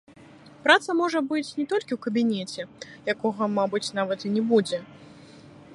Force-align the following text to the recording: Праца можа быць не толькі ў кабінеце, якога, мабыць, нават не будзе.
Праца 0.63 0.89
можа 1.01 1.19
быць 1.33 1.55
не 1.59 1.65
толькі 1.73 1.91
ў 1.97 1.99
кабінеце, 2.07 2.61
якога, 3.15 3.43
мабыць, 3.61 3.87
нават 4.01 4.19
не 4.39 4.47
будзе. 4.53 4.79